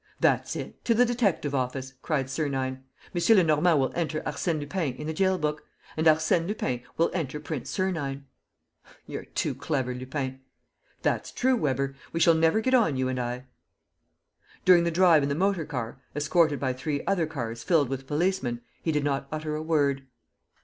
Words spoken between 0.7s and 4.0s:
to the detective office!" cried Sernine. "M. Lenormand will